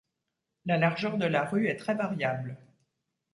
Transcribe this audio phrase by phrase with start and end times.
[0.65, 2.57] La largeur de la rue est très variable.